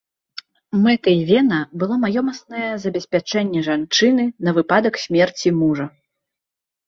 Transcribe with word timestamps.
Мэтай 0.83 1.19
вена 1.31 1.57
было 1.81 1.95
маёмаснае 2.05 2.69
забеспячэнне 2.85 3.61
жанчыны 3.67 4.25
на 4.49 4.57
выпадак 4.59 4.93
смерці 5.03 5.49
мужа. 5.61 5.85